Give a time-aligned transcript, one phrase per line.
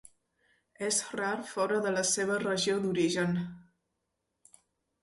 [0.87, 3.39] És rar fora de la seva regió d'origen.